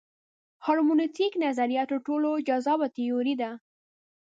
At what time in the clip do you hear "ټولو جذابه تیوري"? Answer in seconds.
2.07-3.35